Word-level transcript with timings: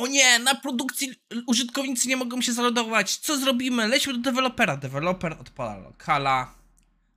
O 0.00 0.06
nie, 0.06 0.38
na 0.38 0.54
produkcji 0.54 1.14
użytkownicy 1.46 2.08
nie 2.08 2.16
mogą 2.16 2.40
się 2.40 2.52
zalogować. 2.52 3.16
Co 3.16 3.36
zrobimy? 3.36 3.88
Lećmy 3.88 4.12
do 4.12 4.18
dewelopera. 4.18 4.76
Deweloper 4.76 5.32
odpala 5.32 5.76
lokala. 5.76 6.54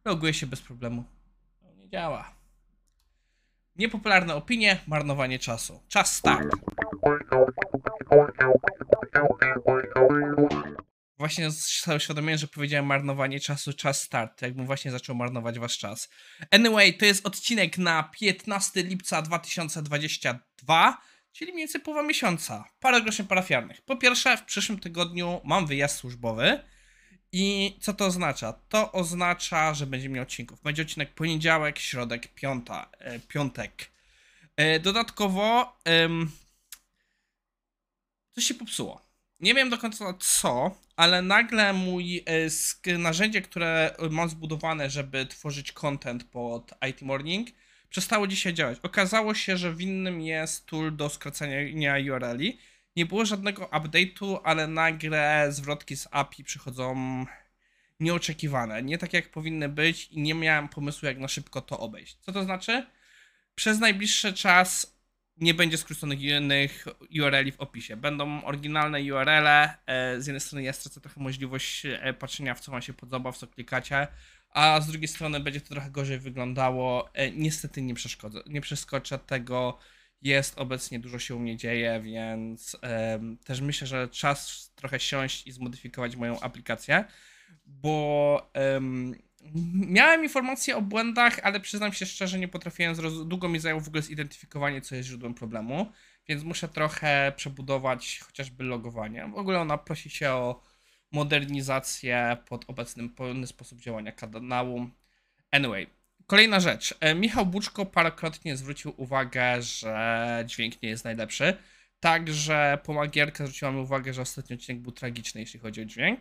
Loguje 0.06 0.34
się 0.34 0.48
bez 0.48 0.62
problemu. 0.62 1.04
No, 1.62 1.70
nie 1.74 1.90
działa. 1.90 2.34
Niepopularne 3.76 4.36
opinie, 4.36 4.80
marnowanie 4.88 5.40
czasu. 5.40 5.80
Czas 5.88 6.16
start. 6.16 6.48
Właśnie 11.18 11.52
sobie 11.52 11.98
uświadomiłem, 11.98 12.38
że 12.38 12.48
powiedziałem 12.48 12.86
marnowanie 12.86 13.40
czasu, 13.40 13.74
czas 13.74 14.02
start. 14.02 14.42
Jakbym 14.42 14.66
właśnie 14.66 14.92
zaczął 14.92 15.16
marnować 15.16 15.60
wasz 15.60 15.78
czas. 15.78 16.10
Anyway, 16.52 16.94
to 16.94 17.06
jest 17.06 17.26
odcinek 17.26 17.78
na 17.78 18.04
15 18.04 18.84
lipca 18.84 19.22
2022, 19.22 20.98
czyli 21.34 21.52
mniej 21.52 21.62
więcej 21.62 21.82
połowa 21.82 22.04
miesiąca. 22.04 22.66
Parę 22.80 23.02
groszy 23.02 23.24
parafiarnych. 23.24 23.82
Po 23.82 23.96
pierwsze, 23.96 24.38
w 24.38 24.44
przyszłym 24.44 24.80
tygodniu 24.80 25.42
mam 25.44 25.68
wyjazd 25.68 25.98
służbowy. 25.98 26.60
I 27.32 27.78
co 27.82 27.94
to 27.94 28.06
oznacza? 28.06 28.54
To 28.70 28.92
oznacza, 28.92 29.74
że 29.74 29.88
będzie 29.88 30.10
miał 30.10 30.24
odcinków. 30.24 30.62
Będzie 30.62 30.82
odcinek 30.82 31.14
poniedziałek, 31.14 31.80
środek, 31.80 32.28
piąta, 32.28 32.90
e, 33.00 33.20
piątek. 33.20 33.92
E, 34.56 34.80
dodatkowo 34.80 35.78
em, 35.86 36.32
coś 38.32 38.44
się 38.44 38.54
popsuło. 38.54 39.02
Nie 39.40 39.54
wiem 39.54 39.70
do 39.70 39.78
końca 39.78 40.14
co, 40.20 40.78
ale 40.96 41.22
nagle 41.22 41.74
mój 41.74 42.24
e, 42.86 42.98
narzędzie, 42.98 43.42
które 43.42 43.96
mam 44.12 44.30
zbudowane, 44.30 44.90
żeby 44.90 45.26
tworzyć 45.26 45.72
content 45.72 46.24
pod 46.24 46.74
IT 46.90 47.02
Morning, 47.02 47.50
przestało 47.94 48.28
dzisiaj 48.28 48.54
działać. 48.54 48.80
Okazało 48.84 49.34
się, 49.34 49.58
że 49.58 49.76
winnym 49.76 50.22
jest 50.22 50.66
tool 50.66 50.96
do 50.96 51.10
skracania 51.10 52.14
URL-i. 52.14 52.58
Nie 52.96 53.06
było 53.06 53.26
żadnego 53.26 53.66
update'u, 53.66 54.40
ale 54.44 54.68
nagle 54.68 55.48
zwrotki 55.50 55.98
z 55.98 56.08
API 56.12 56.44
przychodzą 56.44 56.96
nieoczekiwane, 58.00 58.84
nie 58.84 58.98
tak 58.98 59.14
jak 59.14 59.32
powinny 59.32 59.70
być 59.70 60.08
i 60.12 60.22
nie 60.22 60.34
miałem 60.34 60.70
pomysłu 60.70 61.06
jak 61.06 61.20
na 61.20 61.28
szybko 61.28 61.62
to 61.62 61.80
obejść. 61.80 62.18
Co 62.22 62.32
to 62.32 62.44
znaczy? 62.44 62.86
Przez 63.56 63.80
najbliższy 63.80 64.34
czas 64.34 64.98
nie 65.38 65.54
będzie 65.54 65.78
skróconych 65.78 66.20
URL 67.22 67.52
w 67.52 67.60
opisie. 67.60 67.98
Będą 67.98 68.44
oryginalne 68.44 69.00
URL. 69.00 69.46
-e. 69.46 69.70
Z 70.22 70.28
jednej 70.28 70.42
strony 70.42 70.64
ja 70.64 70.74
stracę 70.74 71.02
trochę 71.02 71.22
możliwość 71.22 71.86
e, 71.86 72.14
patrzenia 72.14 72.56
w 72.56 72.60
co 72.60 72.72
wam 72.72 72.82
się 72.82 72.94
podoba, 72.94 73.32
w 73.32 73.38
co 73.38 73.48
klikacie, 73.48 74.08
a 74.54 74.82
z 74.82 74.88
drugiej 74.88 75.08
strony 75.08 75.40
będzie 75.40 75.62
to 75.62 75.70
trochę 75.70 75.92
gorzej 75.92 76.20
wyglądało. 76.20 77.14
E, 77.14 77.32
niestety 77.32 77.82
nie, 77.82 77.94
przeszkodzę, 77.94 78.40
nie 78.46 78.62
przeskoczę 78.62 79.20
tego. 79.20 79.78
Jest 80.22 80.60
obecnie 80.60 81.00
dużo 81.00 81.20
się 81.20 81.36
u 81.36 81.40
mnie 81.40 81.58
dzieje, 81.58 82.02
więc 82.02 82.78
um, 82.84 83.38
też 83.38 83.62
myślę, 83.62 83.88
że 83.88 84.08
czas 84.08 84.72
trochę 84.76 85.00
siąść 85.00 85.48
i 85.48 85.52
zmodyfikować 85.52 86.16
moją 86.16 86.40
aplikację, 86.40 87.06
bo 87.66 88.52
um, 88.56 89.16
miałem 89.74 90.24
informacje 90.24 90.78
o 90.78 90.82
błędach, 90.82 91.40
ale 91.44 91.60
przyznam 91.60 91.94
się 91.94 92.06
szczerze, 92.06 92.40
nie 92.40 92.48
potrafiłem. 92.48 92.96
Długo 93.26 93.50
mi 93.50 93.60
zajęło 93.60 93.82
w 93.82 93.88
ogóle 93.88 94.02
zidentyfikowanie, 94.02 94.82
co 94.82 94.96
jest 94.96 95.10
źródłem 95.10 95.34
problemu, 95.34 95.92
więc 96.28 96.44
muszę 96.44 96.68
trochę 96.68 97.34
przebudować 97.36 98.20
chociażby 98.26 98.64
logowanie. 98.64 99.28
W 99.28 99.38
ogóle 99.38 99.60
ona 99.60 99.78
prosi 99.78 100.10
się 100.10 100.32
o 100.32 100.62
modernizację 101.14 102.38
pod 102.50 102.70
obecnym 102.70 103.10
pełny 103.10 103.48
sposób 103.48 103.80
działania 103.80 104.12
kanału. 104.12 104.90
Anyway, 105.52 105.88
kolejna 106.28 106.60
rzecz. 106.60 106.96
E, 107.00 107.16
Michał 107.16 107.46
Buczko 107.46 107.86
parokrotnie 107.86 108.58
zwrócił 108.58 108.94
uwagę, 108.98 109.62
że 109.62 110.44
dźwięk 110.48 110.82
nie 110.82 110.90
jest 110.90 111.06
najlepszy. 111.06 111.58
Także 112.00 112.78
po 112.84 112.94
magierkę 112.94 113.48
zwróciłam 113.48 113.78
uwagę, 113.78 114.14
że 114.14 114.22
ostatni 114.22 114.54
odcinek 114.54 114.82
był 114.82 114.92
tragiczny, 114.92 115.42
jeśli 115.42 115.60
chodzi 115.60 115.82
o 115.82 115.86
dźwięk. 115.86 116.20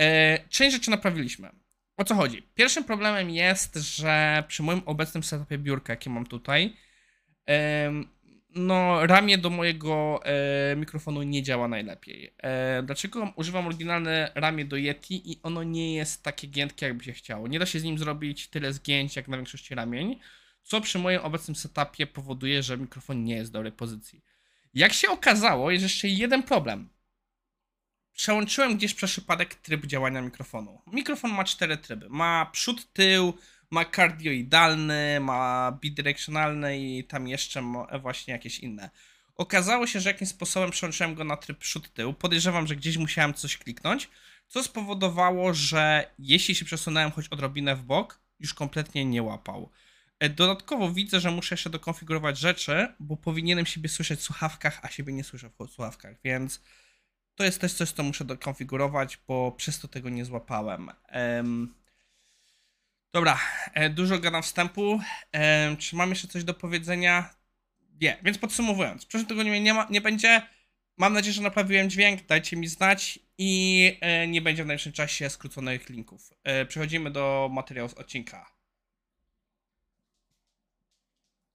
E, 0.00 0.38
część 0.48 0.76
rzeczy 0.76 0.90
naprawiliśmy. 0.90 1.50
O 1.96 2.04
co 2.04 2.14
chodzi? 2.14 2.42
Pierwszym 2.54 2.84
problemem 2.84 3.30
jest, 3.30 3.76
że 3.76 4.44
przy 4.48 4.62
moim 4.62 4.82
obecnym 4.86 5.22
setupie 5.22 5.58
biurka, 5.58 5.92
jakie 5.92 6.10
mam 6.10 6.26
tutaj, 6.26 6.76
no 8.54 9.06
ramię 9.06 9.38
do 9.38 9.50
mojego 9.50 10.20
e, 10.24 10.76
mikrofonu 10.76 11.22
nie 11.22 11.42
działa 11.42 11.68
najlepiej. 11.68 12.34
E, 12.38 12.82
dlaczego 12.82 13.32
używam 13.36 13.66
oryginalne 13.66 14.32
ramię 14.34 14.64
do 14.64 14.76
Yeti 14.76 15.32
i 15.32 15.40
ono 15.42 15.62
nie 15.62 15.94
jest 15.94 16.22
takie 16.22 16.46
giętkie, 16.46 16.86
jakby 16.86 17.04
się 17.04 17.12
chciało. 17.12 17.48
Nie 17.48 17.58
da 17.58 17.66
się 17.66 17.80
z 17.80 17.84
nim 17.84 17.98
zrobić 17.98 18.48
tyle 18.48 18.72
zgięć, 18.72 19.16
jak 19.16 19.28
na 19.28 19.36
większości 19.36 19.74
ramień, 19.74 20.20
co 20.62 20.80
przy 20.80 20.98
moim 20.98 21.20
obecnym 21.20 21.54
setupie 21.54 22.06
powoduje, 22.06 22.62
że 22.62 22.78
mikrofon 22.78 23.24
nie 23.24 23.34
jest 23.34 23.50
w 23.50 23.52
dobrej 23.52 23.72
pozycji. 23.72 24.22
Jak 24.74 24.92
się 24.92 25.10
okazało, 25.10 25.70
jest 25.70 25.82
jeszcze 25.82 26.08
jeden 26.08 26.42
problem 26.42 26.88
przełączyłem 28.18 28.76
gdzieś 28.76 28.94
przez 28.94 29.10
przypadek 29.10 29.54
tryb 29.54 29.86
działania 29.86 30.22
mikrofonu. 30.22 30.82
Mikrofon 30.86 31.32
ma 31.32 31.44
cztery 31.44 31.76
tryby. 31.76 32.08
Ma 32.08 32.46
przód, 32.52 32.92
tył, 32.92 33.34
ma 33.70 33.84
kardioidalny, 33.84 35.20
ma 35.20 35.72
bidirekcjonalny 35.80 36.78
i 36.78 37.04
tam 37.04 37.28
jeszcze 37.28 37.62
właśnie 38.02 38.32
jakieś 38.32 38.58
inne. 38.58 38.90
Okazało 39.34 39.86
się, 39.86 40.00
że 40.00 40.10
jakimś 40.10 40.30
sposobem 40.30 40.70
przełączyłem 40.70 41.14
go 41.14 41.24
na 41.24 41.36
tryb 41.36 41.58
przód, 41.58 41.92
tył. 41.92 42.12
Podejrzewam, 42.12 42.66
że 42.66 42.76
gdzieś 42.76 42.96
musiałem 42.96 43.34
coś 43.34 43.56
kliknąć, 43.56 44.08
co 44.48 44.62
spowodowało, 44.62 45.54
że 45.54 46.10
jeśli 46.18 46.54
się 46.54 46.64
przesunąłem 46.64 47.10
choć 47.10 47.28
odrobinę 47.28 47.76
w 47.76 47.82
bok, 47.82 48.20
już 48.40 48.54
kompletnie 48.54 49.04
nie 49.04 49.22
łapał. 49.22 49.70
E, 50.18 50.28
dodatkowo 50.28 50.92
widzę, 50.92 51.20
że 51.20 51.30
muszę 51.30 51.54
jeszcze 51.54 51.70
dokonfigurować 51.70 52.38
rzeczy, 52.38 52.94
bo 53.00 53.16
powinienem 53.16 53.66
siebie 53.66 53.88
słyszeć 53.88 54.20
w 54.20 54.22
słuchawkach, 54.22 54.80
a 54.82 54.88
siebie 54.88 55.12
nie 55.12 55.24
słyszę 55.24 55.50
w 55.50 55.70
słuchawkach, 55.70 56.16
więc 56.24 56.60
to 57.34 57.44
jest 57.44 57.60
też 57.60 57.72
coś, 57.72 57.90
co 57.90 58.02
muszę 58.02 58.24
dokonfigurować, 58.24 59.18
bo 59.28 59.52
przez 59.52 59.78
to 59.80 59.88
tego 59.88 60.08
nie 60.08 60.24
złapałem. 60.24 60.90
Dobra, 63.12 63.38
e, 63.74 63.90
dużo 63.90 64.18
gadam 64.18 64.42
wstępu. 64.42 64.90
Um, 64.90 65.76
czy 65.76 65.96
mam 65.96 66.10
jeszcze 66.10 66.28
coś 66.28 66.44
do 66.44 66.54
powiedzenia? 66.54 67.34
Nie, 68.00 68.18
więc 68.22 68.38
podsumowując, 68.38 69.04
w 69.04 69.08
nie, 69.60 69.74
ma, 69.74 69.86
nie 69.90 70.00
będzie. 70.00 70.42
Mam 70.96 71.12
nadzieję, 71.12 71.32
że 71.32 71.42
naprawiłem 71.42 71.90
dźwięk, 71.90 72.26
dajcie 72.26 72.56
mi 72.56 72.66
znać 72.66 73.18
i 73.38 73.98
e, 74.00 74.26
nie 74.28 74.42
będzie 74.42 74.64
w 74.64 74.66
najbliższym 74.66 74.92
czasie 74.92 75.30
skróconych 75.30 75.88
linków. 75.88 76.30
E, 76.44 76.66
przechodzimy 76.66 77.10
do 77.10 77.48
materiału 77.52 77.88
z 77.88 77.94
odcinka. 77.94 78.52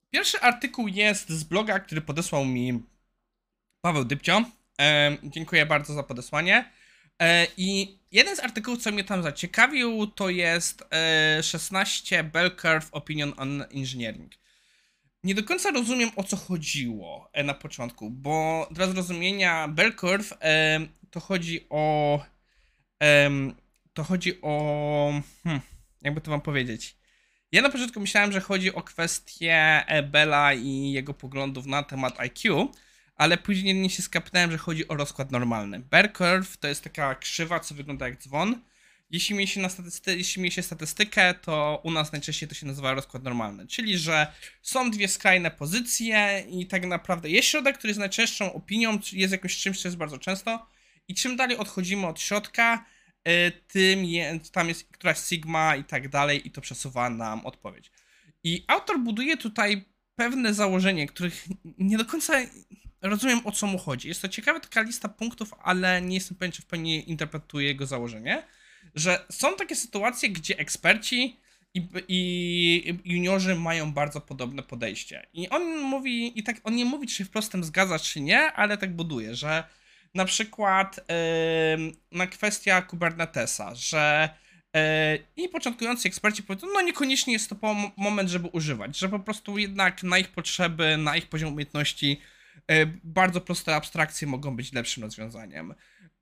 Pierwszy 0.10 0.40
artykuł 0.40 0.88
jest 0.88 1.30
z 1.30 1.44
bloga, 1.44 1.80
który 1.80 2.02
podesłał 2.02 2.46
mi 2.46 2.84
Paweł 3.82 4.06
Dybcio. 4.06 4.44
E, 4.82 5.18
dziękuję 5.24 5.66
bardzo 5.66 5.94
za 5.94 6.04
podesłanie. 6.04 6.72
E, 7.22 7.48
I 7.58 7.98
jeden 8.12 8.36
z 8.36 8.40
artykułów, 8.40 8.80
co 8.80 8.92
mnie 8.92 9.04
tam 9.04 9.24
zaciekawił, 9.24 10.08
to 10.08 10.30
jest 10.30 10.84
e, 10.92 11.44
16 11.44 12.24
Bell 12.24 12.56
Curve 12.56 12.90
Opinion 12.92 13.34
on 13.38 13.62
Engineering. 13.62 14.32
Nie 15.24 15.36
do 15.36 15.44
końca 15.44 15.72
rozumiem 15.72 16.10
o 16.16 16.24
co 16.24 16.38
chodziło 16.38 17.30
e, 17.34 17.44
na 17.44 17.54
początku, 17.54 18.10
bo 18.10 18.68
dla 18.72 18.88
zrozumienia 18.88 19.68
Bell 19.68 19.96
Curve 19.96 20.34
e, 20.42 20.80
to 21.12 21.20
chodzi 21.20 21.66
o. 21.70 22.20
to 23.94 24.04
chodzi 24.04 24.42
o. 24.42 25.14
Hmm, 25.44 25.62
jakby 26.02 26.22
to 26.22 26.32
wam 26.32 26.42
powiedzieć. 26.42 26.96
Ja 27.54 27.62
na 27.62 27.70
początku 27.70 28.00
myślałem, 28.00 28.32
że 28.32 28.42
chodzi 28.42 28.74
o 28.74 28.82
kwestię 28.82 29.84
e, 29.88 30.04
Bella 30.04 30.54
i 30.54 30.92
jego 30.92 31.14
poglądów 31.14 31.66
na 31.66 31.84
temat 31.84 32.20
IQ, 32.20 32.72
ale 33.16 33.38
później 33.38 33.76
nie 33.76 33.90
się 33.90 34.02
skapnąłem, 34.02 34.52
że 34.52 34.58
chodzi 34.58 34.88
o 34.88 34.96
rozkład 34.96 35.32
normalny. 35.32 35.80
Bear 35.80 36.14
curve 36.14 36.58
to 36.58 36.68
jest 36.68 36.84
taka 36.84 37.16
krzywa, 37.16 37.60
co 37.60 37.76
wygląda 37.76 38.08
jak 38.08 38.20
dzwon. 38.22 38.62
Jeśli 39.12 39.36
mieli 39.36 39.48
się, 39.48 39.62
na 39.62 39.68
statysty- 39.68 40.18
jeśli 40.18 40.42
mieli 40.42 40.56
się 40.56 40.62
statystykę, 40.62 41.34
to 41.34 41.82
u 41.84 41.92
nas 41.92 42.12
najczęściej 42.12 42.50
to 42.50 42.56
się 42.56 42.66
nazywa 42.66 42.94
rozkład 42.94 43.24
normalny, 43.24 43.68
czyli 43.68 43.98
że 43.98 44.28
są 44.62 44.92
dwie 44.92 45.08
skrajne 45.08 45.52
pozycje 45.52 46.46
i 46.50 46.68
tak 46.68 46.86
naprawdę 46.86 47.30
jest 47.30 47.48
środek, 47.48 47.78
który 47.78 47.90
jest 47.90 48.00
najczęstszą 48.00 48.54
opinią, 48.54 49.00
jest 49.12 49.32
jakimś 49.32 49.58
czymś, 49.58 49.82
co 49.82 49.88
jest 49.88 49.98
bardzo 49.98 50.18
często 50.18 50.68
i 51.08 51.16
czym 51.16 51.36
dalej 51.36 51.58
odchodzimy 51.58 52.08
od 52.08 52.20
środka, 52.20 52.86
y, 53.28 53.52
tym 53.68 54.06
je, 54.06 54.40
tam 54.52 54.70
jest 54.70 54.84
któraś 54.92 55.18
sigma 55.20 55.76
i 55.76 55.84
tak 55.84 56.10
dalej 56.10 56.48
i 56.48 56.52
to 56.52 56.62
przesuwa 56.62 57.10
nam 57.10 57.46
odpowiedź. 57.46 57.92
I 58.44 58.64
autor 58.68 59.00
buduje 59.00 59.38
tutaj 59.38 59.86
pewne 60.16 60.54
założenie, 60.54 61.08
których 61.08 61.46
nie 61.78 61.98
do 61.98 62.06
końca 62.06 62.34
rozumiem 63.04 63.42
o 63.44 63.52
co 63.52 63.68
mu 63.68 63.78
chodzi. 63.78 64.08
Jest 64.08 64.22
to 64.22 64.30
ciekawa 64.30 64.60
taka 64.60 64.82
lista 64.82 65.10
punktów, 65.10 65.54
ale 65.64 66.02
nie 66.02 66.16
jestem 66.16 66.38
pewien, 66.38 66.52
czy 66.52 66.62
w 66.62 66.66
pełni 66.66 67.10
interpretuję 67.10 67.68
jego 67.68 67.86
założenie, 67.86 68.44
że 68.96 69.26
są 69.32 69.56
takie 69.56 69.76
sytuacje, 69.76 70.30
gdzie 70.30 70.58
eksperci 70.58 71.38
i, 71.74 71.88
i 72.08 73.00
juniorzy 73.06 73.56
mają 73.56 73.94
bardzo 73.94 74.22
podobne 74.22 74.64
podejście. 74.64 75.28
I 75.34 75.50
on 75.50 75.78
mówi, 75.82 76.40
i 76.40 76.44
tak 76.44 76.58
on 76.64 76.76
nie 76.76 76.86
mówi, 76.86 77.08
czy 77.08 77.26
wprost 77.26 77.52
tym 77.52 77.64
zgadza, 77.64 78.00
czy 78.00 78.22
nie, 78.22 78.54
ale 78.54 78.78
tak 78.78 78.96
buduje, 78.96 79.36
że 79.36 79.64
na 80.14 80.26
przykład 80.26 80.98
yy, 80.98 81.92
na 82.12 82.28
kwestia 82.28 82.82
Kubernetesa, 82.82 83.76
że 83.76 84.30
yy, 84.74 84.82
i 85.46 85.50
początkujący 85.50 86.08
eksperci 86.08 86.44
powiedzą, 86.44 86.68
no 86.74 86.82
niekoniecznie 86.82 87.34
jest 87.34 87.50
to 87.50 87.76
moment, 87.98 88.30
żeby 88.30 88.48
używać, 88.48 88.98
że 88.98 89.10
po 89.10 89.20
prostu 89.20 89.58
jednak 89.58 90.04
na 90.04 90.18
ich 90.18 90.28
potrzeby, 90.28 90.98
na 90.98 91.18
ich 91.18 91.28
poziom 91.28 91.54
umiejętności 91.54 92.22
bardzo 93.04 93.42
proste 93.42 93.76
abstrakcje 93.76 94.28
mogą 94.28 94.56
być 94.56 94.74
lepszym 94.74 95.04
rozwiązaniem. 95.04 95.74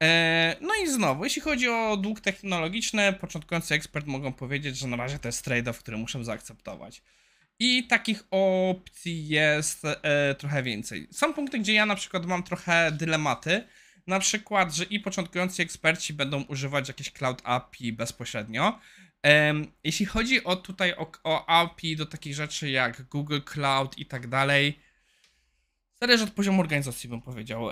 E, 0.03 0.55
no 0.61 0.69
i 0.83 0.87
znowu, 0.87 1.23
jeśli 1.23 1.41
chodzi 1.41 1.69
o 1.69 1.97
dług 1.97 2.21
technologiczny, 2.21 3.13
początkujący 3.13 3.73
ekspert 3.73 4.07
mogą 4.07 4.33
powiedzieć, 4.33 4.77
że 4.77 4.87
na 4.87 4.97
razie 4.97 5.19
to 5.19 5.27
jest 5.27 5.47
trade-off, 5.47 5.79
który 5.79 5.97
muszę 5.97 6.23
zaakceptować. 6.23 7.01
I 7.59 7.87
takich 7.87 8.23
opcji 8.31 9.27
jest 9.27 9.85
e, 9.85 10.35
trochę 10.35 10.63
więcej. 10.63 11.07
Są 11.11 11.33
punkty, 11.33 11.59
gdzie 11.59 11.73
ja 11.73 11.85
na 11.85 11.95
przykład 11.95 12.25
mam 12.25 12.43
trochę 12.43 12.91
dylematy. 12.91 13.63
Na 14.07 14.19
przykład, 14.19 14.75
że 14.75 14.83
i 14.83 14.99
początkujący 14.99 15.63
eksperci 15.63 16.13
będą 16.13 16.41
używać 16.41 16.87
jakieś 16.87 17.11
cloud 17.11 17.41
API 17.43 17.93
bezpośrednio. 17.93 18.79
Jeśli 19.83 20.05
chodzi 20.05 20.43
o 20.43 20.55
tutaj 20.55 20.93
o, 20.93 21.11
o 21.23 21.49
API 21.49 21.95
do 21.95 22.05
takich 22.05 22.35
rzeczy 22.35 22.69
jak 22.69 23.01
Google 23.01 23.39
Cloud 23.53 23.97
i 23.97 24.05
tak 24.05 24.27
dalej, 24.27 24.79
zależy 26.01 26.23
od 26.23 26.31
poziomu 26.31 26.61
organizacji, 26.61 27.09
bym 27.09 27.21
powiedział. 27.21 27.69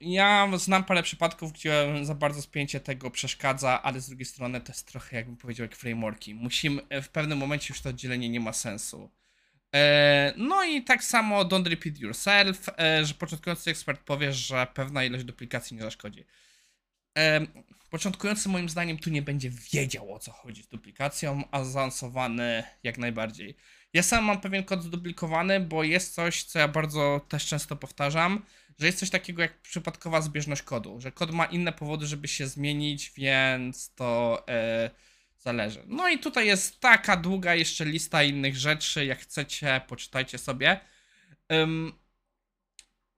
Ja 0.00 0.48
znam 0.56 0.84
parę 0.84 1.02
przypadków, 1.02 1.52
gdzie 1.52 1.88
za 2.02 2.14
bardzo 2.14 2.42
spięcie 2.42 2.80
tego 2.80 3.10
przeszkadza, 3.10 3.82
ale 3.82 4.00
z 4.00 4.08
drugiej 4.08 4.24
strony 4.26 4.60
to 4.60 4.72
jest 4.72 4.86
trochę, 4.88 5.16
jakbym 5.16 5.36
powiedział, 5.36 5.64
jak 5.64 5.76
frameworki. 5.76 6.34
Musimy, 6.34 6.82
w 7.02 7.08
pewnym 7.08 7.38
momencie 7.38 7.66
już 7.74 7.80
to 7.80 7.88
oddzielenie 7.88 8.28
nie 8.28 8.40
ma 8.40 8.52
sensu. 8.52 9.10
E, 9.74 10.34
No 10.36 10.64
i 10.64 10.84
tak 10.84 11.04
samo 11.04 11.44
don't 11.44 11.66
repeat 11.70 11.98
yourself, 11.98 12.68
e, 12.78 13.04
że 13.04 13.14
początkujący 13.14 13.70
ekspert 13.70 14.00
powie, 14.00 14.32
że 14.32 14.66
pewna 14.74 15.04
ilość 15.04 15.24
duplikacji 15.24 15.76
nie 15.76 15.82
zaszkodzi. 15.82 16.24
Początkujący 17.90 18.48
moim 18.48 18.68
zdaniem 18.68 18.98
tu 18.98 19.10
nie 19.10 19.22
będzie 19.22 19.50
wiedział 19.72 20.14
o 20.14 20.18
co 20.18 20.32
chodzi 20.32 20.62
z 20.62 20.68
duplikacją, 20.68 21.42
a 21.50 21.64
zaawansowany 21.64 22.64
jak 22.82 22.98
najbardziej. 22.98 23.56
Ja 23.92 24.02
sam 24.02 24.24
mam 24.24 24.40
pewien 24.40 24.64
kod 24.64 24.82
zduplikowany, 24.82 25.60
bo 25.60 25.84
jest 25.84 26.14
coś, 26.14 26.42
co 26.42 26.58
ja 26.58 26.68
bardzo 26.68 27.20
też 27.28 27.46
często 27.46 27.76
powtarzam, 27.76 28.44
że 28.78 28.86
jest 28.86 28.98
coś 28.98 29.10
takiego 29.10 29.42
jak 29.42 29.62
przypadkowa 29.62 30.20
zbieżność 30.20 30.62
kodu, 30.62 31.00
że 31.00 31.12
kod 31.12 31.30
ma 31.30 31.44
inne 31.44 31.72
powody, 31.72 32.06
żeby 32.06 32.28
się 32.28 32.46
zmienić, 32.46 33.12
więc 33.16 33.94
to 33.94 34.42
e, 34.48 34.90
zależy. 35.38 35.82
No 35.86 36.08
i 36.08 36.18
tutaj 36.18 36.46
jest 36.46 36.80
taka 36.80 37.16
długa 37.16 37.54
jeszcze 37.54 37.84
lista 37.84 38.22
innych 38.22 38.56
rzeczy, 38.56 39.04
jak 39.04 39.18
chcecie, 39.18 39.80
poczytajcie 39.88 40.38
sobie. 40.38 40.80
Ym, 41.52 41.92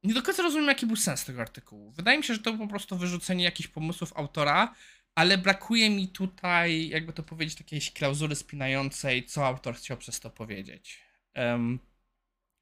nie 0.02 0.14
do 0.14 0.22
końca 0.22 0.42
rozumiem, 0.42 0.68
jaki 0.68 0.86
był 0.86 0.96
sens 0.96 1.24
tego 1.24 1.40
artykułu. 1.40 1.90
Wydaje 1.92 2.18
mi 2.18 2.24
się, 2.24 2.34
że 2.34 2.40
to 2.40 2.52
po 2.58 2.66
prostu 2.66 2.96
wyrzucenie 2.98 3.44
jakichś 3.44 3.68
pomysłów 3.68 4.12
autora, 4.16 4.74
ale 5.14 5.38
brakuje 5.38 5.90
mi 5.90 6.08
tutaj, 6.08 6.88
jakby 6.88 7.12
to 7.12 7.22
powiedzieć, 7.22 7.60
jakiejś 7.60 7.92
klauzury 7.92 8.34
spinającej, 8.36 9.24
co 9.24 9.46
autor 9.46 9.76
chciał 9.76 9.96
przez 9.96 10.20
to 10.20 10.30
powiedzieć. 10.30 11.00
Ym, 11.38 11.78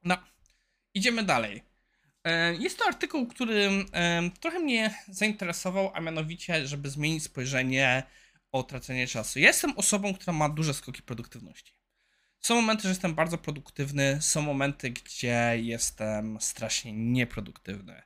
no, 0.04 0.16
idziemy 0.94 1.22
dalej. 1.24 1.62
E, 2.24 2.54
Jest 2.54 2.78
to 2.78 2.84
artykuł, 2.86 3.26
który 3.26 3.70
trochę 4.40 4.60
mnie 4.60 4.94
zainteresował, 5.08 5.90
a 5.94 6.00
mianowicie, 6.00 6.66
żeby 6.66 6.90
zmienić 6.90 7.22
spojrzenie 7.24 8.02
o 8.52 8.62
tracenie 8.62 9.06
czasu. 9.06 9.38
Ja 9.38 9.46
jestem 9.48 9.78
osobą, 9.78 10.14
która 10.14 10.32
ma 10.32 10.48
duże 10.48 10.74
skoki 10.74 11.02
produktywności. 11.02 11.79
Są 12.40 12.54
momenty, 12.54 12.82
że 12.82 12.88
jestem 12.88 13.14
bardzo 13.14 13.38
produktywny, 13.38 14.18
są 14.20 14.42
momenty, 14.42 14.90
gdzie 14.90 15.52
jestem 15.56 16.40
strasznie 16.40 16.92
nieproduktywny. 16.92 18.02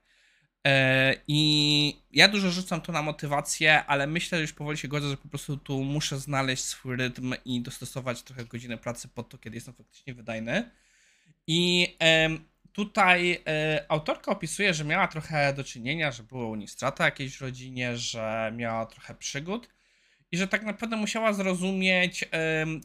E, 0.66 1.14
I 1.28 2.02
ja 2.12 2.28
dużo 2.28 2.50
rzucam 2.50 2.80
tu 2.80 2.92
na 2.92 3.02
motywację, 3.02 3.84
ale 3.84 4.06
myślę, 4.06 4.38
że 4.38 4.42
już 4.42 4.52
powoli 4.52 4.78
się 4.78 4.88
godzę, 4.88 5.08
że 5.08 5.16
po 5.16 5.28
prostu 5.28 5.56
tu 5.56 5.84
muszę 5.84 6.18
znaleźć 6.18 6.64
swój 6.64 6.96
rytm 6.96 7.34
i 7.44 7.60
dostosować 7.60 8.22
trochę 8.22 8.44
godziny 8.44 8.78
pracy 8.78 9.08
pod 9.08 9.28
to, 9.28 9.38
kiedy 9.38 9.56
jestem 9.56 9.74
faktycznie 9.74 10.14
wydajny. 10.14 10.70
I 11.46 11.88
tutaj 12.72 13.42
e, 13.46 13.84
autorka 13.88 14.30
opisuje, 14.32 14.74
że 14.74 14.84
miała 14.84 15.08
trochę 15.08 15.54
do 15.54 15.64
czynienia, 15.64 16.12
że 16.12 16.22
było 16.22 16.48
u 16.48 16.54
niej 16.54 16.68
strata 16.68 17.04
jakiejś 17.04 17.36
w 17.36 17.40
rodzinie, 17.40 17.96
że 17.96 18.52
miała 18.56 18.86
trochę 18.86 19.14
przygód 19.14 19.68
i 20.34 20.36
że 20.36 20.48
tak 20.48 20.62
naprawdę 20.62 20.96
musiała 20.96 21.32
zrozumieć, 21.32 22.24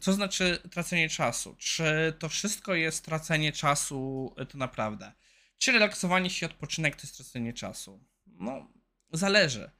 co 0.00 0.12
znaczy 0.12 0.58
tracenie 0.70 1.08
czasu. 1.08 1.56
Czy 1.58 2.14
to 2.18 2.28
wszystko 2.28 2.74
jest 2.74 3.04
tracenie 3.04 3.52
czasu 3.52 4.32
e, 4.36 4.46
to 4.46 4.58
naprawdę? 4.58 5.12
Czy 5.58 5.72
relaksowanie 5.72 6.30
się 6.30 6.46
i 6.46 6.50
odpoczynek 6.50 6.96
to 6.96 7.02
jest 7.02 7.16
tracenie 7.16 7.52
czasu? 7.52 8.04
No, 8.26 8.68
zależy. 9.12 9.70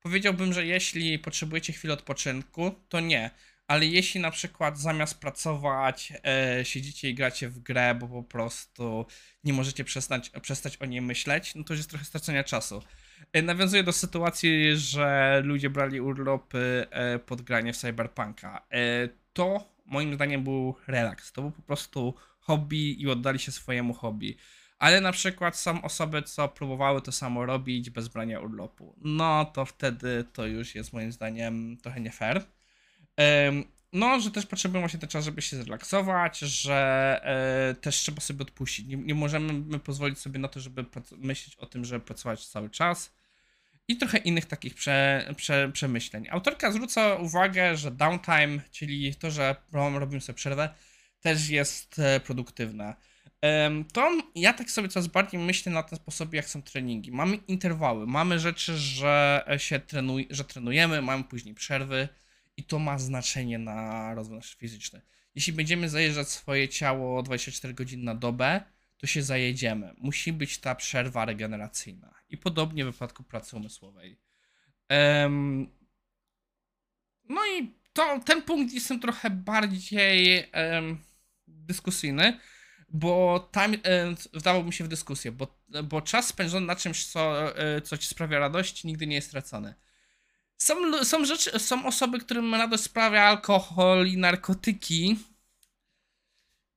Powiedziałbym, 0.00 0.52
że 0.52 0.66
jeśli 0.66 1.18
potrzebujecie 1.18 1.72
chwili 1.72 1.94
odpoczynku, 1.94 2.74
to 2.88 3.00
nie. 3.00 3.30
Ale 3.70 3.86
jeśli 3.86 4.20
na 4.20 4.30
przykład 4.30 4.78
zamiast 4.78 5.20
pracować 5.20 6.12
e, 6.24 6.64
siedzicie 6.64 7.10
i 7.10 7.14
gracie 7.14 7.48
w 7.48 7.58
grę, 7.58 7.94
bo 7.94 8.08
po 8.08 8.22
prostu 8.22 9.06
nie 9.44 9.52
możecie 9.52 9.84
przestać, 9.84 10.30
przestać 10.30 10.76
o 10.76 10.86
niej 10.86 11.00
myśleć, 11.00 11.54
no 11.54 11.64
to 11.64 11.74
jest 11.74 11.90
trochę 11.90 12.04
stracenia 12.04 12.44
czasu. 12.44 12.82
E, 13.32 13.42
nawiązuje 13.42 13.82
do 13.82 13.92
sytuacji, 13.92 14.76
że 14.76 15.40
ludzie 15.44 15.70
brali 15.70 16.00
urlopy 16.00 16.86
e, 16.90 17.18
pod 17.18 17.42
granie 17.42 17.72
w 17.72 17.76
Cyberpunka. 17.76 18.66
E, 18.70 19.08
to 19.32 19.74
moim 19.86 20.14
zdaniem 20.14 20.44
był 20.44 20.74
relaks. 20.86 21.32
To 21.32 21.42
był 21.42 21.50
po 21.50 21.62
prostu 21.62 22.14
hobby 22.40 23.02
i 23.02 23.10
oddali 23.10 23.38
się 23.38 23.52
swojemu 23.52 23.94
hobby. 23.94 24.36
Ale 24.78 25.00
na 25.00 25.12
przykład 25.12 25.56
są 25.56 25.82
osoby, 25.82 26.22
co 26.22 26.48
próbowały 26.48 27.02
to 27.02 27.12
samo 27.12 27.46
robić 27.46 27.90
bez 27.90 28.08
brania 28.08 28.40
urlopu. 28.40 28.94
No 28.98 29.44
to 29.44 29.64
wtedy 29.64 30.24
to 30.32 30.46
już 30.46 30.74
jest 30.74 30.92
moim 30.92 31.12
zdaniem 31.12 31.76
trochę 31.76 32.00
nie 32.00 32.10
fair. 32.10 32.44
No, 33.92 34.20
że 34.20 34.30
też 34.30 34.46
potrzebujemy 34.46 34.82
właśnie 34.82 35.00
ten 35.00 35.08
czas, 35.08 35.24
żeby 35.24 35.42
się 35.42 35.56
zrelaksować, 35.56 36.38
że 36.38 37.20
e, 37.70 37.74
też 37.74 37.96
trzeba 37.96 38.20
sobie 38.20 38.42
odpuścić. 38.42 38.86
Nie, 38.86 38.96
nie 38.96 39.14
możemy 39.14 39.52
my 39.52 39.78
pozwolić 39.78 40.18
sobie 40.18 40.38
na 40.38 40.48
to, 40.48 40.60
żeby 40.60 40.84
myśleć 41.16 41.56
o 41.56 41.66
tym, 41.66 41.84
żeby 41.84 42.04
pracować 42.04 42.46
cały 42.46 42.70
czas. 42.70 43.12
I 43.88 43.96
trochę 43.96 44.18
innych 44.18 44.44
takich 44.44 44.74
prze, 44.74 45.28
prze, 45.36 45.70
przemyśleń. 45.72 46.26
Autorka 46.30 46.72
zwróca 46.72 47.14
uwagę, 47.14 47.76
że 47.76 47.90
downtime, 47.90 48.60
czyli 48.70 49.14
to, 49.14 49.30
że 49.30 49.56
robimy 49.72 50.20
sobie 50.20 50.36
przerwę, 50.36 50.74
też 51.20 51.48
jest 51.48 51.98
e, 51.98 52.20
produktywne. 52.20 52.94
To 53.92 54.10
ja 54.34 54.52
tak 54.52 54.70
sobie 54.70 54.88
coraz 54.88 55.06
bardziej 55.06 55.40
myślę 55.40 55.72
na 55.72 55.82
ten 55.82 55.98
sposób, 55.98 56.34
jak 56.34 56.48
są 56.48 56.62
treningi. 56.62 57.12
Mamy 57.12 57.36
interwały, 57.36 58.06
mamy 58.06 58.38
rzeczy, 58.38 58.76
że 58.76 59.44
się 59.58 59.80
trenuj, 59.80 60.26
że 60.30 60.44
trenujemy, 60.44 61.02
mamy 61.02 61.24
później 61.24 61.54
przerwy 61.54 62.08
i 62.60 62.62
to 62.62 62.78
ma 62.78 62.98
znaczenie 62.98 63.58
na 63.58 64.14
rozwój 64.14 64.36
nasz 64.36 64.54
fizyczny. 64.54 65.00
Jeśli 65.34 65.52
będziemy 65.52 65.88
zajeżdżać 65.88 66.28
swoje 66.28 66.68
ciało 66.68 67.22
24 67.22 67.74
godziny 67.74 68.04
na 68.04 68.14
dobę, 68.14 68.60
to 68.96 69.06
się 69.06 69.22
zajedziemy. 69.22 69.94
Musi 69.98 70.32
być 70.32 70.58
ta 70.58 70.74
przerwa 70.74 71.24
regeneracyjna. 71.24 72.14
I 72.28 72.36
podobnie 72.36 72.84
w 72.84 72.92
wypadku 72.92 73.22
pracy 73.22 73.56
umysłowej. 73.56 74.20
Em, 74.88 75.70
no 77.28 77.40
i 77.46 77.74
to, 77.92 78.20
ten 78.26 78.42
punkt 78.42 78.74
jestem 78.74 79.00
trochę 79.00 79.30
bardziej 79.30 80.48
em, 80.52 80.98
dyskusyjny, 81.46 82.38
bo 82.88 83.40
tam 83.52 83.74
e, 83.74 83.78
wdawał 84.32 84.64
mi 84.64 84.72
się 84.72 84.84
w 84.84 84.88
dyskusję, 84.88 85.32
bo, 85.32 85.58
bo 85.84 86.02
czas 86.02 86.26
spędzony 86.26 86.66
na 86.66 86.76
czymś, 86.76 87.06
co, 87.06 87.56
e, 87.58 87.80
co 87.80 87.98
ci 87.98 88.08
sprawia 88.08 88.38
radość, 88.38 88.84
nigdy 88.84 89.06
nie 89.06 89.14
jest 89.14 89.28
stracony. 89.28 89.74
Są, 90.62 91.04
są, 91.04 91.24
rzeczy, 91.24 91.58
są 91.58 91.86
osoby, 91.86 92.18
którym 92.18 92.54
radość 92.54 92.82
sprawia 92.82 93.22
alkohol 93.22 94.06
i 94.06 94.16
narkotyki. 94.16 95.16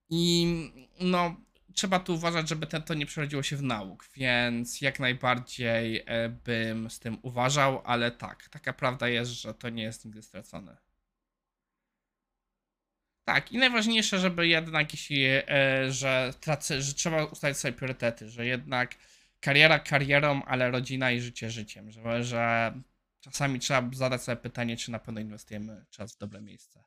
I 0.09 0.47
no, 0.99 1.35
trzeba 1.73 1.99
tu 1.99 2.13
uważać, 2.13 2.49
żeby 2.49 2.67
te, 2.67 2.81
to 2.81 2.93
nie 2.93 3.05
przerodziło 3.05 3.43
się 3.43 3.57
w 3.57 3.63
nauk, 3.63 4.07
więc 4.15 4.81
jak 4.81 4.99
najbardziej 4.99 6.03
e, 6.05 6.29
bym 6.29 6.89
z 6.89 6.99
tym 6.99 7.17
uważał, 7.21 7.81
ale 7.85 8.11
tak, 8.11 8.49
taka 8.49 8.73
prawda 8.73 9.07
jest, 9.07 9.31
że 9.31 9.53
to 9.53 9.69
nie 9.69 9.83
jest 9.83 10.05
nigdy 10.05 10.21
stracone. 10.23 10.77
Tak, 13.23 13.51
i 13.51 13.57
najważniejsze, 13.57 14.19
żeby 14.19 14.47
jednak 14.47 14.93
jeśli, 14.93 15.25
e, 15.25 15.45
że 15.91 16.33
tracę, 16.39 16.81
że 16.81 16.93
trzeba 16.93 17.25
ustalić 17.25 17.57
sobie 17.57 17.73
priorytety, 17.73 18.29
że 18.29 18.45
jednak 18.45 18.95
kariera 19.39 19.79
karierą, 19.79 20.43
ale 20.43 20.71
rodzina 20.71 21.11
i 21.11 21.21
życie 21.21 21.51
życiem, 21.51 21.91
że, 21.91 22.23
że 22.23 22.73
czasami 23.24 23.60
trzeba 23.60 23.89
zadać 23.94 24.22
sobie 24.22 24.36
pytanie, 24.36 24.77
czy 24.77 24.92
na 24.92 25.00
pewno 25.00 25.22
inwestujemy 25.22 25.86
czas 25.89 26.15
w 26.15 26.18
dobre 26.18 26.42
miejsce. 26.42 26.84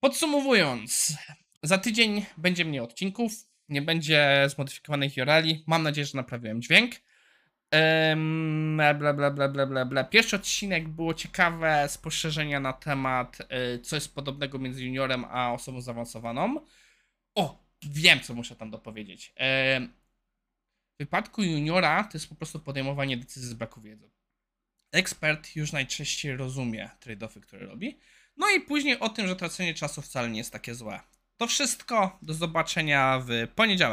Podsumowując, 0.00 1.16
za 1.62 1.78
tydzień 1.78 2.26
będzie 2.36 2.64
mniej 2.64 2.80
odcinków, 2.80 3.32
nie 3.68 3.82
będzie 3.82 4.46
zmodyfikowanych 4.48 5.12
URL-i. 5.16 5.64
Mam 5.66 5.82
nadzieję, 5.82 6.06
że 6.06 6.16
naprawiłem 6.16 6.62
dźwięk. 6.62 6.94
Ym, 8.12 8.76
bla, 8.76 9.14
bla, 9.14 9.30
bla, 9.30 9.48
bla, 9.48 9.66
bla, 9.66 9.84
bla. 9.84 10.04
Pierwszy 10.04 10.36
odcinek 10.36 10.88
było 10.88 11.14
ciekawe 11.14 11.88
spostrzeżenia 11.88 12.60
na 12.60 12.72
temat, 12.72 13.38
y, 13.74 13.80
co 13.80 13.96
jest 13.96 14.14
podobnego 14.14 14.58
między 14.58 14.84
juniorem 14.84 15.24
a 15.24 15.52
osobą 15.52 15.80
zaawansowaną. 15.80 16.66
O, 17.34 17.64
wiem, 17.82 18.20
co 18.20 18.34
muszę 18.34 18.56
tam 18.56 18.70
dopowiedzieć. 18.70 19.34
Ym, 19.76 19.92
w 20.94 20.98
wypadku 20.98 21.42
juniora 21.42 22.04
to 22.04 22.18
jest 22.18 22.28
po 22.28 22.34
prostu 22.34 22.60
podejmowanie 22.60 23.16
decyzji 23.16 23.48
z 23.48 23.54
braku 23.54 23.80
wiedzy. 23.80 24.10
Ekspert 24.94 25.56
już 25.56 25.72
najczęściej 25.72 26.36
rozumie 26.36 26.90
trade-offy, 27.00 27.40
które 27.40 27.66
robi. 27.66 27.98
No 28.36 28.50
i 28.50 28.60
później 28.60 29.00
o 29.00 29.08
tym, 29.08 29.28
że 29.28 29.36
tracenie 29.36 29.74
czasu 29.74 30.02
wcale 30.02 30.30
nie 30.30 30.38
jest 30.38 30.52
takie 30.52 30.74
złe. 30.74 31.00
To 31.36 31.46
wszystko. 31.46 32.18
Do 32.22 32.34
zobaczenia 32.34 33.22
w 33.26 33.48
poniedziałek. 33.54 33.78